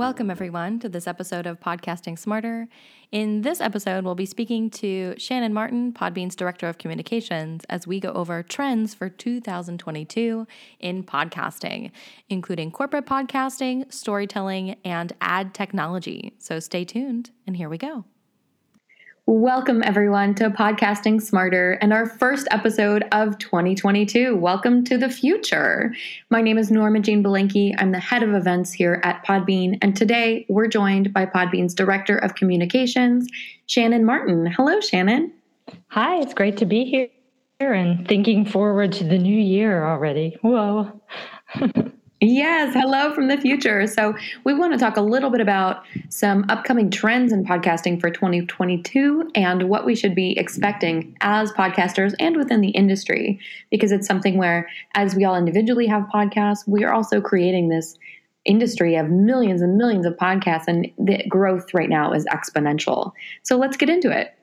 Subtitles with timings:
[0.00, 2.68] Welcome, everyone, to this episode of Podcasting Smarter.
[3.12, 8.00] In this episode, we'll be speaking to Shannon Martin, Podbean's Director of Communications, as we
[8.00, 10.46] go over trends for 2022
[10.78, 11.90] in podcasting,
[12.30, 16.32] including corporate podcasting, storytelling, and ad technology.
[16.38, 18.06] So stay tuned, and here we go.
[19.30, 24.36] Welcome, everyone, to Podcasting Smarter and our first episode of 2022.
[24.36, 25.94] Welcome to the future.
[26.30, 27.76] My name is Norma Jean Belenke.
[27.78, 32.18] I'm the head of events here at Podbean, and today we're joined by Podbean's Director
[32.18, 33.28] of Communications,
[33.66, 34.46] Shannon Martin.
[34.46, 35.32] Hello, Shannon.
[35.90, 40.38] Hi, it's great to be here and thinking forward to the new year already.
[40.42, 41.00] Whoa.
[42.22, 43.86] Yes, hello from the future.
[43.86, 48.10] So, we want to talk a little bit about some upcoming trends in podcasting for
[48.10, 54.06] 2022 and what we should be expecting as podcasters and within the industry, because it's
[54.06, 57.96] something where, as we all individually have podcasts, we are also creating this
[58.44, 63.12] industry of millions and millions of podcasts, and the growth right now is exponential.
[63.44, 64.34] So, let's get into it.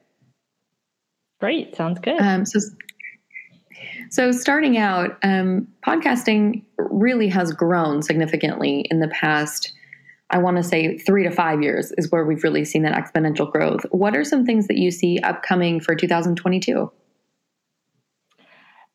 [1.40, 2.20] Great, sounds good.
[2.20, 2.60] Um, so,
[4.10, 9.74] so, starting out, um, podcasting really has grown significantly in the past,
[10.30, 13.52] I want to say three to five years is where we've really seen that exponential
[13.52, 13.86] growth.
[13.92, 16.92] What are some things that you see upcoming for 2022?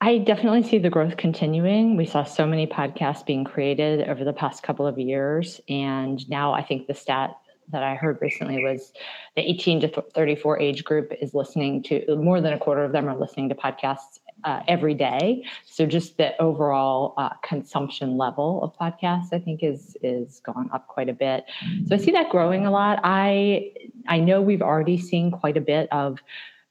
[0.01, 1.97] I definitely see the growth continuing.
[1.97, 5.61] We saw so many podcasts being created over the past couple of years.
[5.69, 7.37] And now I think the stat
[7.71, 8.93] that I heard recently was
[9.37, 13.09] the 18 to 34 age group is listening to more than a quarter of them
[13.09, 15.45] are listening to podcasts uh, every day.
[15.67, 20.87] So just the overall uh, consumption level of podcasts, I think, is is gone up
[20.89, 21.45] quite a bit.
[21.87, 23.01] So I see that growing a lot.
[23.05, 23.73] I
[24.09, 26.19] I know we've already seen quite a bit of.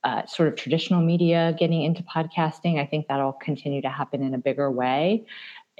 [0.03, 2.79] Uh, sort of traditional media getting into podcasting.
[2.79, 5.27] I think that'll continue to happen in a bigger way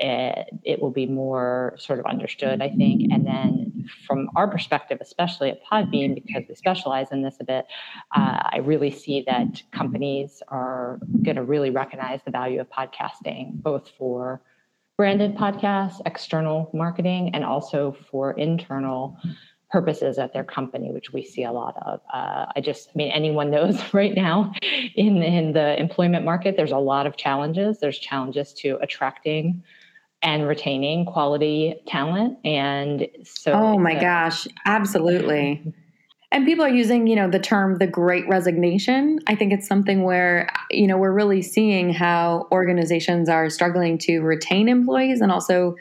[0.01, 3.11] it, it will be more sort of understood, I think.
[3.11, 7.65] And then from our perspective, especially at Podbean, because we specialize in this a bit,
[8.15, 13.61] uh, I really see that companies are going to really recognize the value of podcasting,
[13.61, 14.41] both for
[14.97, 19.17] branded podcasts, external marketing, and also for internal
[19.71, 22.01] purposes at their company, which we see a lot of.
[22.13, 24.51] Uh, I just, I mean, anyone knows right now
[24.95, 27.79] in in the employment market, there's a lot of challenges.
[27.79, 29.63] There's challenges to attracting
[30.23, 32.37] and retaining quality talent.
[32.45, 35.73] And so, oh my a, gosh, absolutely.
[36.31, 39.19] And people are using, you know, the term the great resignation.
[39.27, 44.19] I think it's something where, you know, we're really seeing how organizations are struggling to
[44.21, 45.75] retain employees and also,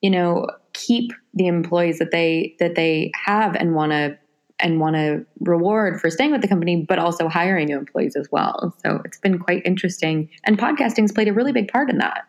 [0.00, 4.18] you know, keep the employees that they that they have and want to
[4.60, 8.28] and want to reward for staying with the company, but also hiring new employees as
[8.30, 8.74] well.
[8.84, 10.28] So it's been quite interesting.
[10.44, 12.24] And podcasting's played a really big part in that.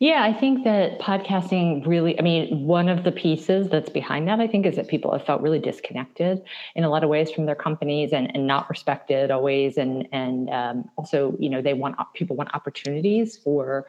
[0.00, 4.40] Yeah, I think that podcasting really, I mean, one of the pieces that's behind that,
[4.40, 6.40] I think, is that people have felt really disconnected
[6.74, 9.76] in a lot of ways from their companies and, and not respected always.
[9.76, 13.84] And, and um, also, you know, they want, people want opportunities for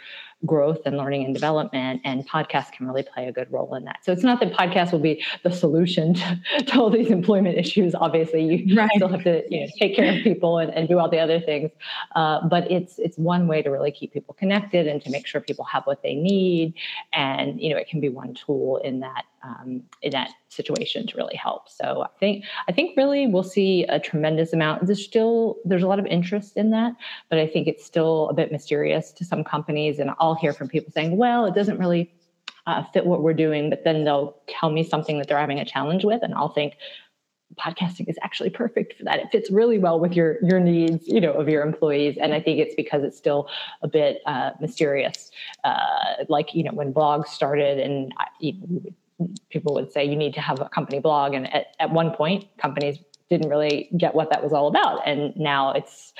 [0.45, 3.97] growth and learning and development and podcasts can really play a good role in that
[4.03, 7.93] so it's not that podcasts will be the solution to, to all these employment issues
[7.95, 8.89] obviously you right.
[8.95, 11.39] still have to you know, take care of people and, and do all the other
[11.39, 11.71] things
[12.15, 15.41] uh, but it's it's one way to really keep people connected and to make sure
[15.41, 16.73] people have what they need
[17.13, 21.17] and you know it can be one tool in that um, in that situation to
[21.17, 21.69] really help.
[21.69, 24.85] So I think I think really we'll see a tremendous amount.
[24.85, 26.93] There's still there's a lot of interest in that,
[27.29, 29.99] but I think it's still a bit mysterious to some companies.
[29.99, 32.11] And I'll hear from people saying, "Well, it doesn't really
[32.67, 35.65] uh, fit what we're doing," but then they'll tell me something that they're having a
[35.65, 36.75] challenge with, and I'll think.
[37.59, 39.19] Podcasting is actually perfect for that.
[39.19, 42.39] It fits really well with your your needs, you know, of your employees, and I
[42.39, 43.49] think it's because it's still
[43.81, 45.31] a bit uh, mysterious.
[45.65, 48.53] Uh, like you know, when blogs started, and I,
[49.49, 51.33] people would say you need to have a company blog.
[51.33, 52.97] And at, at one point, companies
[53.29, 55.07] didn't really get what that was all about.
[55.07, 56.13] And now it's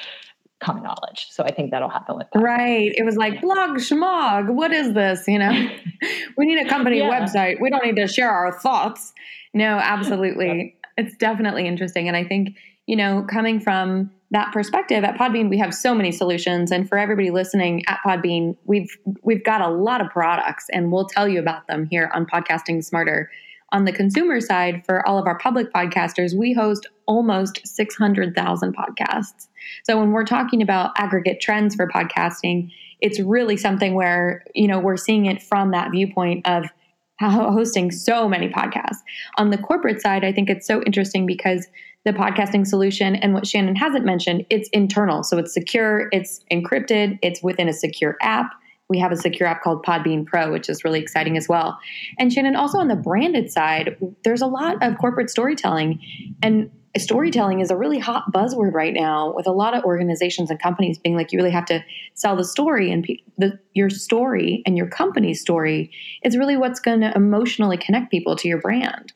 [0.62, 1.28] common knowledge.
[1.30, 2.40] So I think that'll happen with that.
[2.40, 2.92] Right.
[2.96, 4.54] It was like blog schmog.
[4.54, 5.28] What is this?
[5.28, 5.52] You know,
[6.38, 7.10] we need a company yeah.
[7.10, 7.60] website.
[7.60, 9.14] We don't need to share our thoughts.
[9.54, 10.76] No, absolutely.
[10.98, 12.08] It's definitely interesting.
[12.08, 16.12] And I think, you know, coming from that perspective at Podbean, we have so many
[16.12, 16.72] solutions.
[16.72, 21.08] And for everybody listening at Podbean, we've we've got a lot of products and we'll
[21.08, 23.30] tell you about them here on Podcasting Smarter.
[23.72, 29.48] On the consumer side, for all of our public podcasters, we host almost 600,000 podcasts.
[29.86, 34.80] So when we're talking about aggregate trends for podcasting, it's really something where, you know,
[34.80, 36.66] we're seeing it from that viewpoint of
[37.20, 38.98] hosting so many podcasts.
[39.38, 41.68] On the corporate side, I think it's so interesting because
[42.04, 45.24] the podcasting solution and what Shannon hasn't mentioned, it's internal.
[45.24, 48.52] So it's secure, it's encrypted, it's within a secure app.
[48.92, 51.80] We have a secure app called Podbean Pro, which is really exciting as well.
[52.20, 53.96] And Shannon, also on the branded side,
[54.26, 56.02] there's a lot of corporate storytelling.
[56.44, 60.62] And storytelling is a really hot buzzword right now with a lot of organizations and
[60.62, 61.82] companies being like you really have to
[62.16, 63.08] sell the story and
[63.38, 65.90] the, your story and your company's story
[66.24, 69.14] is really what's going to emotionally connect people to your brand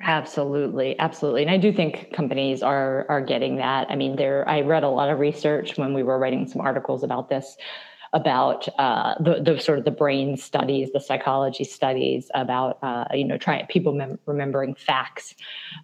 [0.00, 4.60] absolutely absolutely and i do think companies are are getting that i mean there i
[4.60, 7.56] read a lot of research when we were writing some articles about this
[8.14, 13.24] about uh, the, the sort of the brain studies, the psychology studies about uh, you
[13.24, 15.34] know trying people mem- remembering facts,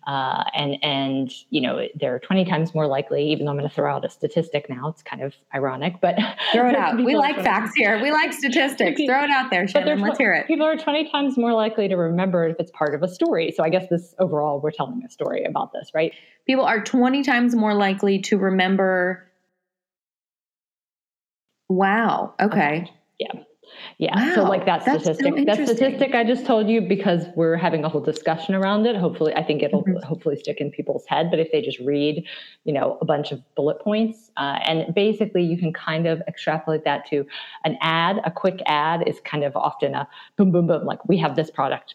[0.06, 3.30] uh, and and you know they're twenty times more likely.
[3.32, 6.16] Even though I'm going to throw out a statistic now, it's kind of ironic, but
[6.52, 6.96] throw it out.
[6.96, 8.00] We like facts here.
[8.00, 9.00] We like statistics.
[9.06, 10.00] throw it out there, Shannon.
[10.00, 10.46] Let's hear it.
[10.46, 13.52] People are twenty times more likely to remember if it's part of a story.
[13.54, 16.12] So I guess this overall, we're telling a story about this, right?
[16.46, 19.29] People are twenty times more likely to remember
[21.70, 22.34] Wow.
[22.40, 22.90] Okay.
[23.20, 23.32] Yeah.
[23.98, 24.30] Yeah.
[24.30, 27.84] Wow, so like that statistic, so that statistic I just told you because we're having
[27.84, 28.96] a whole discussion around it.
[28.96, 30.04] Hopefully, I think it'll mm-hmm.
[30.04, 31.30] hopefully stick in people's head.
[31.30, 32.24] But if they just read,
[32.64, 36.84] you know, a bunch of bullet points, uh, and basically you can kind of extrapolate
[36.84, 37.24] that to
[37.64, 38.20] an ad.
[38.24, 40.84] A quick ad is kind of often a boom, boom, boom.
[40.84, 41.94] Like we have this product,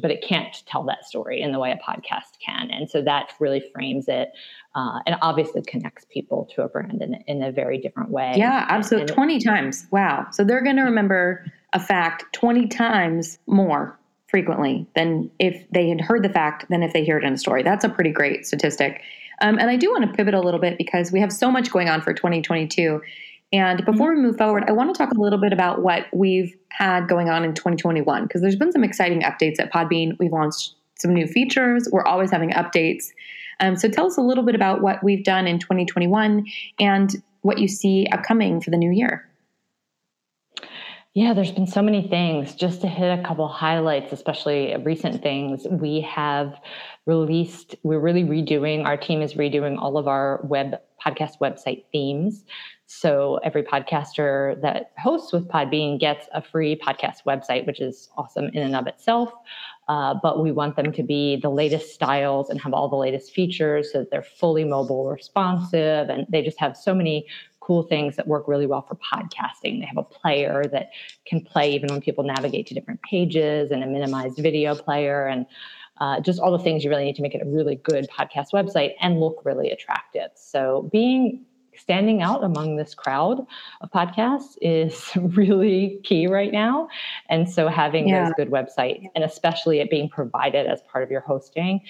[0.00, 2.70] but it can't tell that story in the way a podcast can.
[2.70, 4.30] And so that really frames it
[4.74, 8.34] uh, and obviously connects people to a brand in, in a very different way.
[8.36, 9.08] Yeah, absolutely.
[9.08, 9.86] And 20 times.
[9.90, 10.28] Wow.
[10.32, 16.00] So they're going to remember a fact 20 times more frequently than if they had
[16.00, 17.62] heard the fact than if they hear it in a story.
[17.62, 19.02] That's a pretty great statistic.
[19.40, 21.70] Um, and I do want to pivot a little bit because we have so much
[21.72, 23.00] going on for 2022.
[23.52, 24.22] And before mm-hmm.
[24.22, 27.28] we move forward, I want to talk a little bit about what we've had going
[27.28, 30.16] on in 2021 because there's been some exciting updates at Podbean.
[30.20, 31.88] We've launched some new features.
[31.90, 33.06] We're always having updates.
[33.60, 36.46] Um, so tell us a little bit about what we've done in 2021
[36.78, 39.26] and what you see upcoming for the new year.
[41.12, 42.54] Yeah, there's been so many things.
[42.54, 46.60] Just to hit a couple highlights, especially recent things, we have
[47.06, 52.44] released, we're really redoing, our team is redoing all of our web podcast website themes.
[52.86, 58.46] So every podcaster that hosts with Podbean gets a free podcast website, which is awesome
[58.52, 59.32] in and of itself.
[59.90, 63.32] Uh, but we want them to be the latest styles and have all the latest
[63.32, 67.26] features so that they're fully mobile responsive and they just have so many
[67.58, 69.80] cool things that work really well for podcasting.
[69.80, 70.90] They have a player that
[71.26, 75.44] can play even when people navigate to different pages and a minimized video player and
[76.00, 78.52] uh, just all the things you really need to make it a really good podcast
[78.52, 80.30] website and look really attractive.
[80.36, 81.44] So being
[81.80, 83.46] standing out among this crowd
[83.80, 86.88] of podcasts is really key right now.
[87.28, 88.24] And so having yeah.
[88.24, 91.80] those good websites and especially it being provided as part of your hosting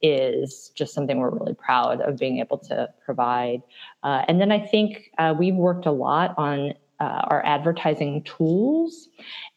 [0.00, 3.62] is just something we're really proud of being able to provide.
[4.02, 9.08] Uh, and then I think uh, we've worked a lot on uh, our advertising tools.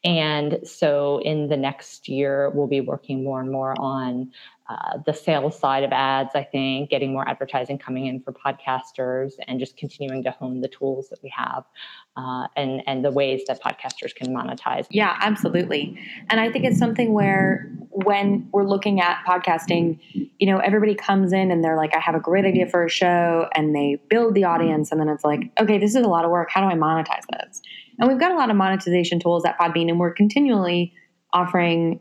[0.03, 4.31] And so in the next year, we'll be working more and more on
[4.71, 9.34] uh, the sales side of ads, I think, getting more advertising coming in for podcasters
[9.48, 11.65] and just continuing to hone the tools that we have
[12.15, 14.88] uh, and, and the ways that podcasters can monetize.
[14.89, 16.00] Yeah, absolutely.
[16.29, 21.34] And I think it's something where when we're looking at podcasting, you know, everybody comes
[21.34, 24.36] in and they're like, I have a great idea for a show, and they build
[24.36, 26.50] the audience, and then it's like, okay, this is a lot of work.
[26.50, 27.62] How do I monetize this?
[28.00, 30.93] And we've got a lot of monetization tools at Podbean, and we're continually
[31.34, 32.00] offering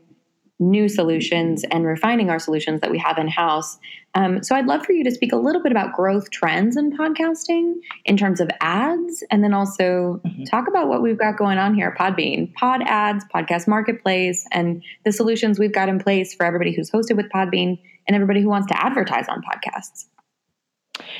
[0.61, 3.77] new solutions and refining our solutions that we have in house.
[4.13, 6.95] Um, so I'd love for you to speak a little bit about growth trends in
[6.95, 7.73] podcasting
[8.05, 10.43] in terms of ads, and then also mm-hmm.
[10.43, 14.83] talk about what we've got going on here at Podbean, Pod Ads, Podcast Marketplace, and
[15.03, 18.49] the solutions we've got in place for everybody who's hosted with Podbean and everybody who
[18.49, 20.05] wants to advertise on podcasts.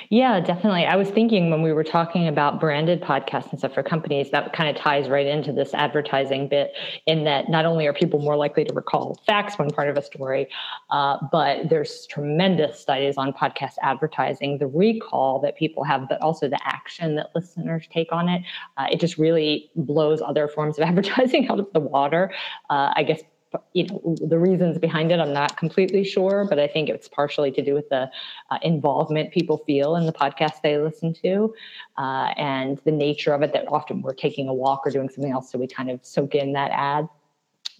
[0.09, 0.85] Yeah, definitely.
[0.85, 4.51] I was thinking when we were talking about branded podcasts and stuff for companies, that
[4.51, 6.73] kind of ties right into this advertising bit,
[7.07, 10.01] in that not only are people more likely to recall facts when part of a
[10.01, 10.47] story,
[10.89, 16.49] uh, but there's tremendous studies on podcast advertising, the recall that people have, but also
[16.49, 18.43] the action that listeners take on it.
[18.77, 22.31] Uh, it just really blows other forms of advertising out of the water.
[22.69, 23.21] Uh, I guess
[23.73, 27.51] you know the reasons behind it i'm not completely sure but i think it's partially
[27.51, 28.09] to do with the
[28.49, 31.53] uh, involvement people feel in the podcast they listen to
[31.97, 35.31] uh, and the nature of it that often we're taking a walk or doing something
[35.31, 37.07] else so we kind of soak in that ad.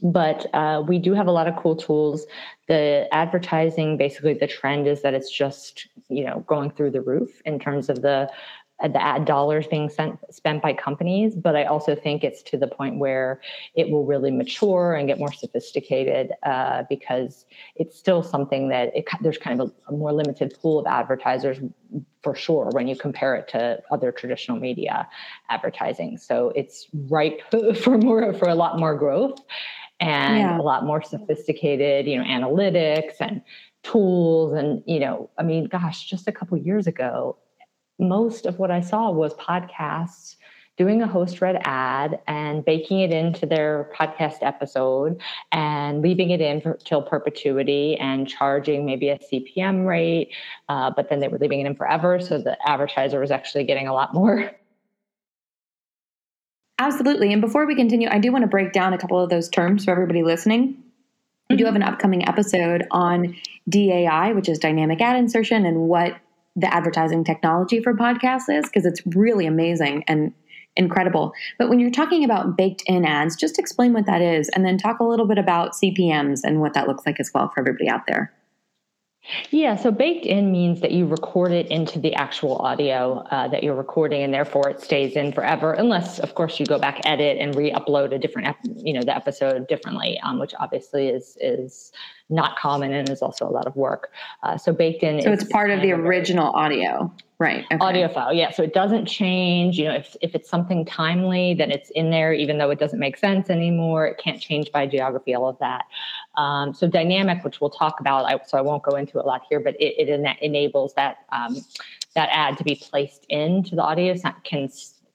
[0.04, 2.26] But uh, we do have a lot of cool tools.
[2.68, 7.42] The advertising basically the trend is that it's just you know going through the roof
[7.46, 8.30] in terms of the
[8.84, 12.68] the ad dollars being sent, spent by companies but i also think it's to the
[12.68, 13.42] point where
[13.76, 17.46] it will really mature and get more sophisticated uh, because
[17.76, 21.58] it's still something that it, there's kind of a, a more limited pool of advertisers
[22.24, 25.08] for sure when you compare it to other traditional media
[25.50, 27.42] advertising so it's ripe
[27.82, 29.40] for more for a lot more growth
[30.02, 30.60] and yeah.
[30.60, 33.42] a lot more sophisticated, you know, analytics and
[33.84, 34.54] tools.
[34.54, 37.38] And, you know, I mean, gosh, just a couple years ago,
[38.02, 40.36] most of what I saw was podcasts
[40.78, 46.42] doing a host read ad and baking it into their podcast episode and leaving it
[46.42, 50.34] in for, till perpetuity and charging maybe a CPM rate.
[50.70, 52.20] Uh, but then they were leaving it in forever.
[52.20, 54.52] So the advertiser was actually getting a lot more
[56.82, 57.32] Absolutely.
[57.32, 59.86] And before we continue, I do want to break down a couple of those terms
[59.86, 60.82] for everybody listening.
[61.48, 63.36] We do have an upcoming episode on
[63.70, 66.16] DAI, which is dynamic ad insertion, and what
[66.56, 70.34] the advertising technology for podcasts is, because it's really amazing and
[70.76, 71.34] incredible.
[71.58, 74.78] But when you're talking about baked in ads, just explain what that is and then
[74.78, 77.90] talk a little bit about CPMs and what that looks like as well for everybody
[77.90, 78.34] out there.
[79.52, 83.64] Yeah, so baked in means that you record it into the actual audio uh, that
[83.64, 87.38] you're recording, and therefore it stays in forever, unless, of course, you go back, edit,
[87.40, 91.92] and re-upload a different, ep- you know, the episode differently, um, which obviously is is
[92.32, 94.12] not common and is also a lot of work.
[94.44, 95.22] Uh, so baked in.
[95.22, 97.14] So it's part of the original audio.
[97.40, 97.66] Right.
[97.72, 97.78] Okay.
[97.80, 98.32] Audio file.
[98.32, 98.52] Yeah.
[98.52, 99.78] So it doesn't change.
[99.78, 103.00] You know, if, if it's something timely, then it's in there, even though it doesn't
[103.00, 104.06] make sense anymore.
[104.06, 105.86] It can't change by geography, all of that.
[106.36, 109.42] Um, so dynamic, which we'll talk about, I, so I won't go into a lot
[109.50, 111.58] here, but it, it enables that um,
[112.14, 114.16] that ad to be placed into the audio.
[114.16, 114.70] So can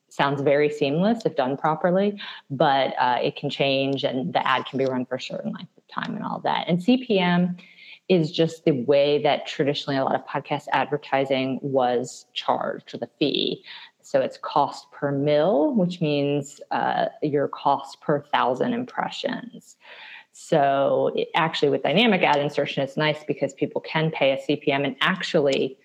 [0.09, 2.19] sounds very seamless if done properly,
[2.49, 5.76] but uh, it can change and the ad can be run for a certain length
[5.87, 6.65] time and all that.
[6.67, 7.59] And CPM
[8.09, 13.09] is just the way that traditionally a lot of podcast advertising was charged with a
[13.19, 13.63] fee.
[14.01, 19.75] So it's cost per mill, which means uh, your cost per thousand impressions.
[20.31, 24.85] So it, actually, with dynamic ad insertion, it's nice because people can pay a CPM
[24.85, 25.77] and actually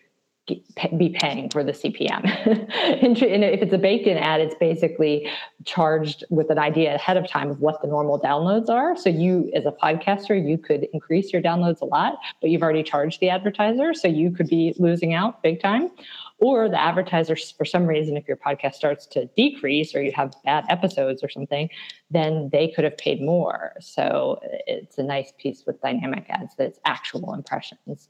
[0.47, 2.25] be paying for the CPM.
[3.03, 5.31] and if it's a baked in ad, it's basically
[5.65, 8.97] charged with an idea ahead of time of what the normal downloads are.
[8.97, 12.83] So you, as a podcaster, you could increase your downloads a lot, but you've already
[12.83, 13.95] charged the advertiser.
[13.95, 15.91] So you could be losing out big time.
[16.39, 20.35] Or the advertiser, for some reason, if your podcast starts to decrease or you have
[20.45, 21.71] bad episodes or something,
[22.11, 23.75] then they could have paid more.
[23.79, 28.09] So uh, it's a nice piece with dynamic ads that it's actual impressions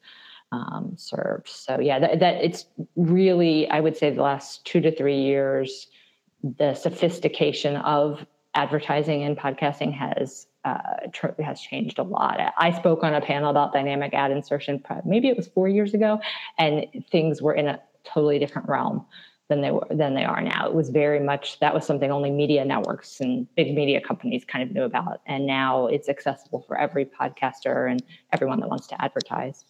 [0.52, 1.48] um, served.
[1.48, 5.88] So yeah, that, that it's really, I would say, the last two to three years,
[6.42, 10.78] the sophistication of advertising and podcasting has uh,
[11.12, 12.38] tr- has changed a lot.
[12.56, 16.20] I spoke on a panel about dynamic ad insertion, maybe it was four years ago,
[16.58, 19.04] and things were in a totally different realm
[19.48, 20.66] than they were than they are now.
[20.66, 24.62] It was very much that was something only media networks and big media companies kind
[24.62, 29.02] of knew about, and now it's accessible for every podcaster and everyone that wants to
[29.02, 29.64] advertise.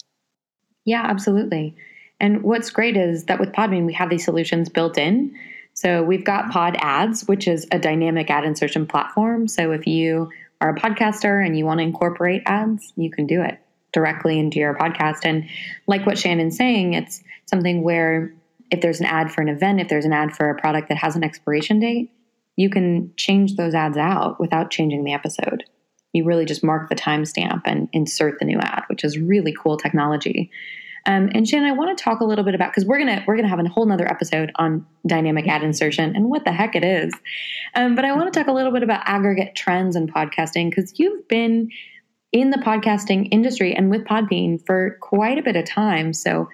[0.84, 1.76] Yeah, absolutely.
[2.20, 5.36] And what's great is that with Podbean, we have these solutions built in.
[5.74, 6.52] So we've got mm-hmm.
[6.52, 9.48] Pod Ads, which is a dynamic ad insertion platform.
[9.48, 13.42] So if you are a podcaster and you want to incorporate ads, you can do
[13.42, 13.58] it
[13.92, 15.24] directly into your podcast.
[15.24, 15.48] And
[15.86, 18.32] like what Shannon's saying, it's something where
[18.70, 20.98] if there's an ad for an event, if there's an ad for a product that
[20.98, 22.10] has an expiration date,
[22.56, 25.64] you can change those ads out without changing the episode
[26.12, 29.76] you really just mark the timestamp and insert the new ad, which is really cool
[29.76, 30.50] technology.
[31.04, 33.36] Um, and Shannon, I want to talk a little bit about because we're gonna we're
[33.36, 36.84] gonna have a whole nother episode on dynamic ad insertion and what the heck it
[36.84, 37.12] is.
[37.74, 40.98] Um, but I want to talk a little bit about aggregate trends in podcasting because
[40.98, 41.70] you've been
[42.30, 46.12] in the podcasting industry and with Podbean for quite a bit of time.
[46.12, 46.48] So,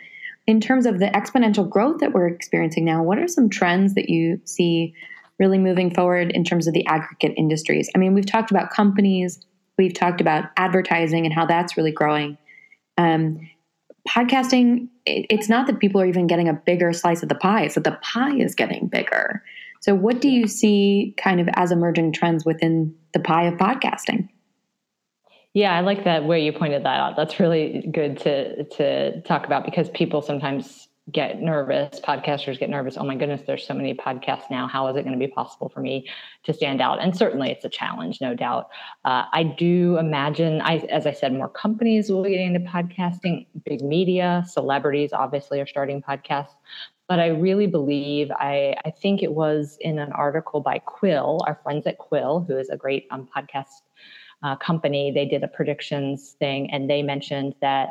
[0.46, 4.08] in terms of the exponential growth that we're experiencing now, what are some trends that
[4.08, 4.94] you see
[5.38, 7.90] really moving forward in terms of the aggregate industries?
[7.94, 9.44] I mean, we've talked about companies,
[9.78, 12.36] We've talked about advertising and how that's really growing.
[12.96, 13.48] Um,
[14.08, 17.62] podcasting, it, it's not that people are even getting a bigger slice of the pie,
[17.62, 19.42] it's that the pie is getting bigger.
[19.80, 24.28] So, what do you see kind of as emerging trends within the pie of podcasting?
[25.54, 27.16] Yeah, I like that way you pointed that out.
[27.16, 32.96] That's really good to to talk about because people sometimes get nervous podcasters get nervous
[32.98, 34.66] oh my goodness there's so many podcasts now.
[34.66, 36.08] How is it going to be possible for me
[36.44, 37.00] to stand out?
[37.00, 38.68] And certainly it's a challenge no doubt.
[39.04, 43.46] Uh, i do imagine I, as i said more companies will be getting into podcasting.
[43.64, 46.54] Big media celebrities obviously are starting podcasts.
[47.08, 51.58] But i really believe i, I think it was in an article by quill our
[51.62, 53.82] friends at quill who is a great um, podcast
[54.42, 55.10] uh, company.
[55.10, 57.90] They did a predictions thing, and they mentioned that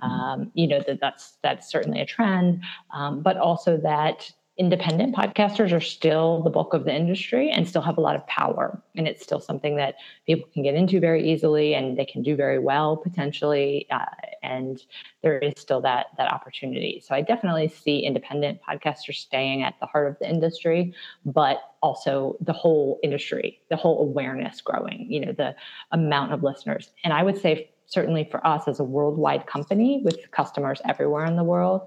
[0.00, 2.62] um, you know that that's that's certainly a trend,
[2.94, 7.80] um, but also that independent podcasters are still the bulk of the industry and still
[7.80, 8.82] have a lot of power.
[8.94, 9.94] And it's still something that
[10.26, 13.86] people can get into very easily and they can do very well potentially.
[13.90, 14.04] Uh,
[14.42, 14.82] and
[15.22, 17.02] there is still that, that opportunity.
[17.04, 20.94] So I definitely see independent podcasters staying at the heart of the industry,
[21.24, 25.56] but also the whole industry, the whole awareness growing, you know, the
[25.92, 26.90] amount of listeners.
[27.04, 31.36] And I would say, certainly for us as a worldwide company with customers everywhere in
[31.36, 31.82] the world,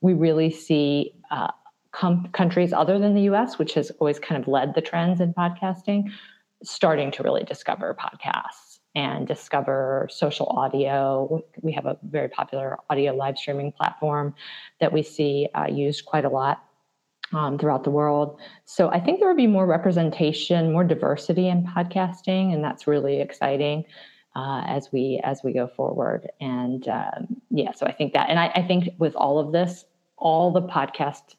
[0.00, 1.50] we really see uh,
[1.92, 5.34] com- countries other than the US, which has always kind of led the trends in
[5.34, 6.10] podcasting,
[6.62, 11.42] starting to really discover podcasts and discover social audio.
[11.62, 14.34] We have a very popular audio live streaming platform
[14.80, 16.64] that we see uh, used quite a lot
[17.32, 18.40] um, throughout the world.
[18.64, 23.20] So I think there will be more representation, more diversity in podcasting, and that's really
[23.20, 23.84] exciting.
[24.36, 26.30] Uh, as we as we go forward.
[26.40, 29.84] And um, yeah so i think that and I, I think with all of this
[30.16, 31.34] all the podcast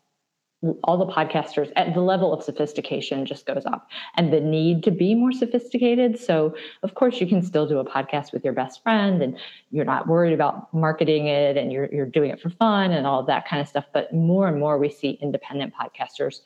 [0.83, 4.91] all the podcasters at the level of sophistication just goes up and the need to
[4.91, 6.19] be more sophisticated.
[6.19, 9.39] So of course you can still do a podcast with your best friend and
[9.71, 13.23] you're not worried about marketing it and you're, you're doing it for fun and all
[13.23, 13.85] that kind of stuff.
[13.91, 16.41] But more and more we see independent podcasters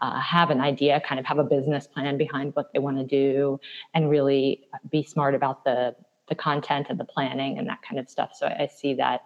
[0.00, 3.04] uh, have an idea kind of have a business plan behind what they want to
[3.04, 3.58] do
[3.94, 5.94] and really be smart about the
[6.28, 9.22] the content and the planning and that kind of stuff so i, see that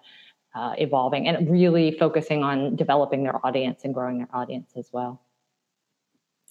[0.55, 5.21] uh, evolving and really focusing on developing their audience and growing their audience as well.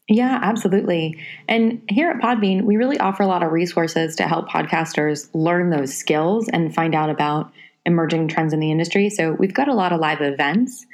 [0.09, 1.17] Yeah, absolutely.
[1.47, 5.69] And here at Podbean, we really offer a lot of resources to help podcasters learn
[5.69, 7.53] those skills and find out about
[7.85, 9.09] emerging trends in the industry.
[9.09, 10.85] So we've got a lot of live events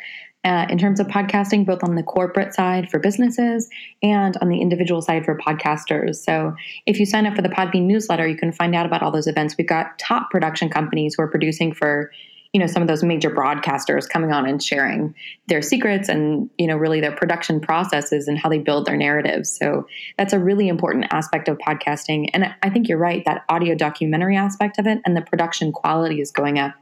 [0.46, 3.70] uh, in terms of podcasting, both on the corporate side for businesses
[4.02, 6.16] and on the individual side for podcasters.
[6.18, 6.56] So
[6.86, 9.28] if you sign up for the Podbean newsletter, you can find out about all those
[9.28, 9.56] events.
[9.58, 12.12] We've got top production companies who are producing for
[12.54, 15.14] you know some of those major broadcasters coming on and sharing
[15.48, 19.56] their secrets and you know really their production processes and how they build their narratives
[19.56, 19.86] so
[20.18, 24.36] that's a really important aspect of podcasting and i think you're right that audio documentary
[24.36, 26.74] aspect of it and the production quality is going up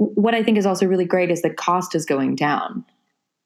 [0.00, 2.84] what i think is also really great is the cost is going down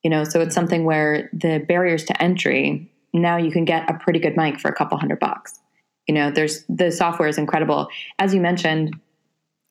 [0.02, 0.54] you know so it's mm-hmm.
[0.54, 4.68] something where the barriers to entry now you can get a pretty good mic for
[4.68, 5.58] a couple hundred bucks
[6.06, 7.88] you know there's the software is incredible
[8.18, 8.94] as you mentioned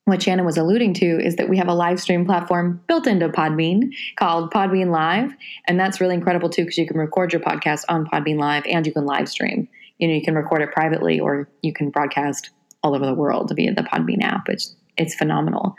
[0.05, 3.29] what Shannon was alluding to is that we have a live stream platform built into
[3.29, 5.33] Podbean called Podbean Live.
[5.65, 8.85] And that's really incredible too, because you can record your podcast on Podbean Live and
[8.85, 9.67] you can live stream.
[9.99, 12.49] You know, you can record it privately or you can broadcast
[12.83, 14.65] all over the world via the Podbean app, which
[14.97, 15.75] it's phenomenal.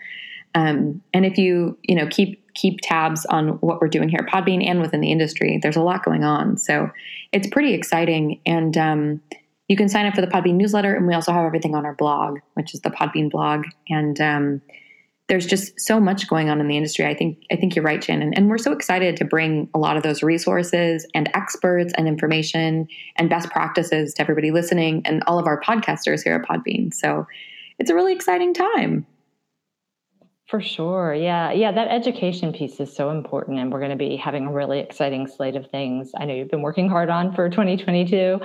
[0.54, 4.32] Um, and if you, you know, keep keep tabs on what we're doing here at
[4.32, 6.56] Podbean and within the industry, there's a lot going on.
[6.56, 6.88] So
[7.32, 8.40] it's pretty exciting.
[8.46, 9.20] And um,
[9.68, 11.94] you can sign up for the Podbean newsletter, and we also have everything on our
[11.94, 13.64] blog, which is the Podbean blog.
[13.88, 14.62] And um,
[15.28, 17.06] there's just so much going on in the industry.
[17.06, 19.96] I think I think you're right, Shannon, and we're so excited to bring a lot
[19.96, 22.86] of those resources and experts and information
[23.16, 26.92] and best practices to everybody listening and all of our podcasters here at Podbean.
[26.92, 27.26] So
[27.78, 29.06] it's a really exciting time.
[30.46, 31.14] For sure.
[31.14, 31.52] Yeah.
[31.52, 31.72] Yeah.
[31.72, 33.58] That education piece is so important.
[33.58, 36.50] And we're going to be having a really exciting slate of things I know you've
[36.50, 38.40] been working hard on for 2022.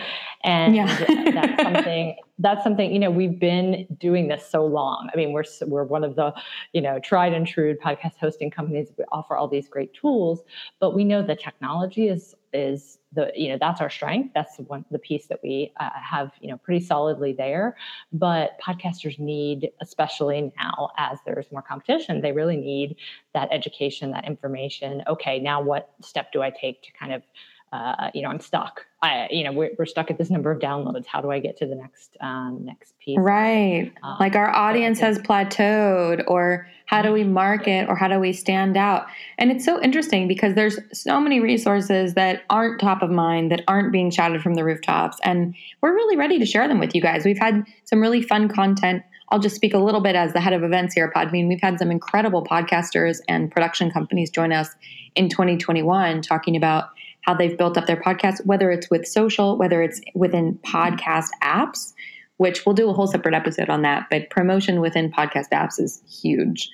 [0.46, 0.86] And yeah.
[0.86, 5.10] that's something, that's something, you know, we've been doing this so long.
[5.14, 6.34] I mean, we're, we're one of the,
[6.72, 8.94] you know, tried and true podcast hosting companies.
[8.98, 10.42] We offer all these great tools,
[10.80, 14.32] but we know the technology is, is the you know that's our strength.
[14.34, 17.76] That's one the piece that we uh, have you know pretty solidly there.
[18.14, 22.96] But podcasters need especially now as there's more competition they really need
[23.34, 25.04] that education that information.
[25.08, 27.24] Okay now what step do i take to kind of
[27.72, 28.86] uh, you know, I'm stuck.
[29.02, 31.06] I, you know, we're, we're stuck at this number of downloads.
[31.06, 33.18] How do I get to the next um, next piece?
[33.20, 33.94] Right.
[34.04, 37.34] Um, like our audience has plateaued, or how do we mm-hmm.
[37.34, 39.06] market, or how do we stand out?
[39.38, 43.62] And it's so interesting because there's so many resources that aren't top of mind, that
[43.68, 47.02] aren't being shouted from the rooftops, and we're really ready to share them with you
[47.02, 47.24] guys.
[47.24, 49.04] We've had some really fun content.
[49.32, 51.48] I'll just speak a little bit as the head of events here at Podbean.
[51.48, 54.70] We've had some incredible podcasters and production companies join us
[55.16, 56.90] in 2021 talking about
[57.30, 61.94] how they've built up their podcast, whether it's with social, whether it's within podcast apps,
[62.38, 64.08] which we'll do a whole separate episode on that.
[64.10, 66.68] But promotion within podcast apps is huge.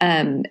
[0.00, 0.42] Um,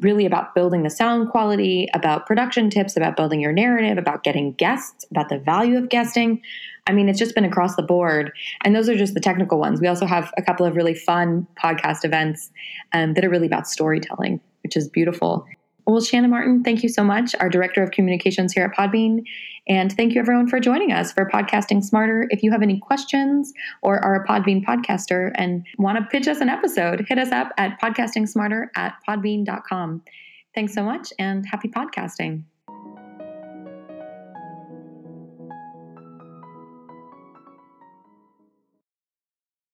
[0.00, 4.52] really about building the sound quality, about production tips, about building your narrative, about getting
[4.52, 6.42] guests, about the value of guesting.
[6.86, 8.32] I mean, it's just been across the board.
[8.64, 9.80] And those are just the technical ones.
[9.80, 12.50] We also have a couple of really fun podcast events
[12.92, 15.46] um, that are really about storytelling, which is beautiful
[15.86, 19.22] Well, Shannon Martin, thank you so much, our Director of Communications here at Podbean.
[19.66, 22.26] And thank you, everyone, for joining us for Podcasting Smarter.
[22.30, 26.40] If you have any questions or are a Podbean podcaster and want to pitch us
[26.40, 30.02] an episode, hit us up at podcastingsmarter at podbean.com.
[30.54, 32.44] Thanks so much and happy podcasting.